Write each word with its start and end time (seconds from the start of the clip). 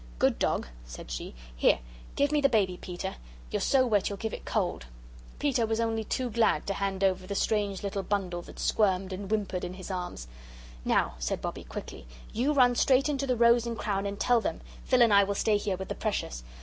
Good 0.17 0.39
dog," 0.39 0.65
said 0.83 1.11
she. 1.11 1.35
"Here 1.55 1.77
give 2.15 2.31
me 2.31 2.41
the 2.41 2.49
baby, 2.49 2.75
Peter; 2.75 3.17
you're 3.51 3.59
so 3.61 3.85
wet 3.85 4.09
you'll 4.09 4.17
give 4.17 4.33
it 4.33 4.45
cold." 4.45 4.87
Peter 5.37 5.67
was 5.67 5.79
only 5.79 6.03
too 6.03 6.31
glad 6.31 6.65
to 6.65 6.73
hand 6.73 7.03
over 7.03 7.27
the 7.27 7.35
strange 7.35 7.83
little 7.83 8.01
bundle 8.01 8.41
that 8.41 8.57
squirmed 8.57 9.13
and 9.13 9.29
whimpered 9.29 9.63
in 9.63 9.75
his 9.75 9.91
arms. 9.91 10.27
"Now," 10.83 11.13
said 11.19 11.39
Bobbie, 11.39 11.65
quickly, 11.65 12.07
"you 12.33 12.51
run 12.51 12.73
straight 12.73 13.05
to 13.15 13.27
the 13.27 13.37
'Rose 13.37 13.67
and 13.67 13.77
Crown' 13.77 14.07
and 14.07 14.19
tell 14.19 14.41
them. 14.41 14.61
Phil 14.85 15.03
and 15.03 15.13
I 15.13 15.23
will 15.23 15.35
stay 15.35 15.57
here 15.57 15.77
with 15.77 15.87
the 15.89 15.93
precious. 15.93 16.41